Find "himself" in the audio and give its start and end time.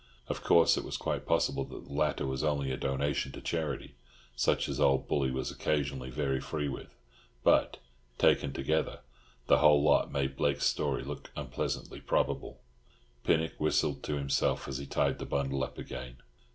14.15-14.67